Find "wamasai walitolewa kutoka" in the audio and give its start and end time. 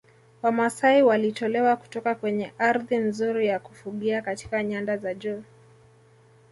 0.41-2.15